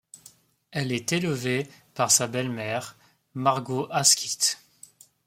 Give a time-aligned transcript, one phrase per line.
[0.71, 2.97] Elle est élevée par sa belle-mère,
[3.35, 4.57] Margot Asquith.